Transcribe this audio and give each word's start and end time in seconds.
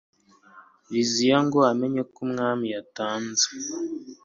liziya 0.91 1.37
ngo 1.45 1.59
amenye 1.71 2.01
ko 2.13 2.17
umwami 2.25 2.65
yatanze 2.75 3.45